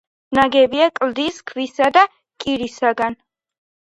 [0.35, 2.05] ნაგებია კლდის ქვისა და
[2.45, 3.19] კირისაგან.